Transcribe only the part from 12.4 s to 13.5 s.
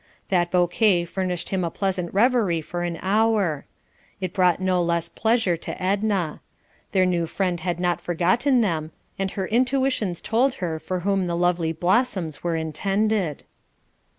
were intended.